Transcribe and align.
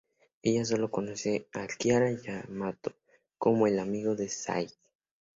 Ella 0.41 0.65
solo 0.65 0.89
conoce 0.89 1.47
a 1.53 1.67
Kira 1.67 2.09
Yamato 2.11 2.95
como 3.37 3.67
el 3.67 3.77
"amigo 3.77 4.15
de 4.15 4.29
Sai". 4.29 4.67